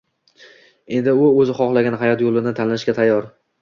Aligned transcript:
Endi 1.01 1.15
u 1.27 1.29
oʻzi 1.43 1.59
xohlagan 1.61 2.01
hayot 2.03 2.27
yoʻlini 2.29 2.59
tanlashga 2.63 3.01
tayyor. 3.03 3.35